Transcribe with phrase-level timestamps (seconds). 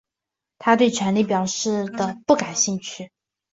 [0.57, 3.11] 他对权力表现得不感兴趣。